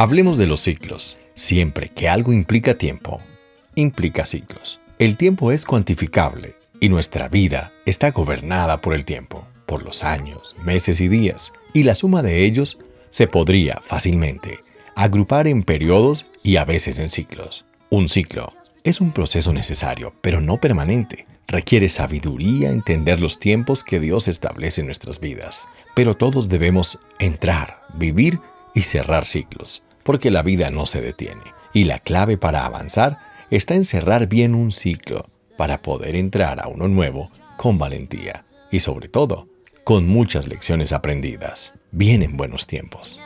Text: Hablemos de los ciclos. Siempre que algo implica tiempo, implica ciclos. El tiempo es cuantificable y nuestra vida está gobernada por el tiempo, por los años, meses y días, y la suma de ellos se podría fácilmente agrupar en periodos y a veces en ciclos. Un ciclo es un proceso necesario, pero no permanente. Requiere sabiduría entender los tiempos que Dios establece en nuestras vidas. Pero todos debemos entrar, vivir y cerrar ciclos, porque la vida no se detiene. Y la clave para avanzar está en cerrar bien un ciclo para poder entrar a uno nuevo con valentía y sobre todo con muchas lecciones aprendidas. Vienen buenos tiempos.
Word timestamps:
Hablemos 0.00 0.38
de 0.38 0.46
los 0.46 0.62
ciclos. 0.62 1.18
Siempre 1.34 1.90
que 1.90 2.08
algo 2.08 2.32
implica 2.32 2.72
tiempo, 2.78 3.20
implica 3.74 4.24
ciclos. 4.24 4.80
El 4.98 5.18
tiempo 5.18 5.52
es 5.52 5.66
cuantificable 5.66 6.56
y 6.80 6.88
nuestra 6.88 7.28
vida 7.28 7.70
está 7.84 8.10
gobernada 8.10 8.80
por 8.80 8.94
el 8.94 9.04
tiempo, 9.04 9.46
por 9.66 9.82
los 9.82 10.02
años, 10.02 10.56
meses 10.64 11.02
y 11.02 11.08
días, 11.08 11.52
y 11.74 11.82
la 11.82 11.94
suma 11.94 12.22
de 12.22 12.46
ellos 12.46 12.78
se 13.10 13.26
podría 13.26 13.78
fácilmente 13.82 14.60
agrupar 14.94 15.46
en 15.46 15.64
periodos 15.64 16.24
y 16.42 16.56
a 16.56 16.64
veces 16.64 16.98
en 16.98 17.10
ciclos. 17.10 17.66
Un 17.90 18.08
ciclo 18.08 18.54
es 18.84 19.02
un 19.02 19.12
proceso 19.12 19.52
necesario, 19.52 20.14
pero 20.22 20.40
no 20.40 20.56
permanente. 20.56 21.26
Requiere 21.46 21.90
sabiduría 21.90 22.70
entender 22.70 23.20
los 23.20 23.38
tiempos 23.38 23.84
que 23.84 24.00
Dios 24.00 24.28
establece 24.28 24.80
en 24.80 24.86
nuestras 24.86 25.20
vidas. 25.20 25.68
Pero 25.94 26.16
todos 26.16 26.48
debemos 26.48 27.00
entrar, 27.18 27.82
vivir 27.92 28.40
y 28.74 28.82
cerrar 28.82 29.24
ciclos, 29.24 29.82
porque 30.10 30.32
la 30.32 30.42
vida 30.42 30.70
no 30.70 30.86
se 30.86 31.00
detiene. 31.00 31.54
Y 31.72 31.84
la 31.84 32.00
clave 32.00 32.36
para 32.36 32.66
avanzar 32.66 33.18
está 33.48 33.76
en 33.76 33.84
cerrar 33.84 34.26
bien 34.26 34.56
un 34.56 34.72
ciclo 34.72 35.24
para 35.56 35.82
poder 35.82 36.16
entrar 36.16 36.58
a 36.60 36.66
uno 36.66 36.88
nuevo 36.88 37.30
con 37.56 37.78
valentía 37.78 38.44
y 38.72 38.80
sobre 38.80 39.06
todo 39.06 39.46
con 39.84 40.08
muchas 40.08 40.48
lecciones 40.48 40.90
aprendidas. 40.90 41.74
Vienen 41.92 42.36
buenos 42.36 42.66
tiempos. 42.66 43.20